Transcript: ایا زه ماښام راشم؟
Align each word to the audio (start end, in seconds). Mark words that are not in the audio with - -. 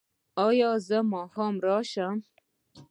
ایا 0.45 0.71
زه 0.87 0.97
ماښام 1.13 1.55
راشم؟ 1.65 2.17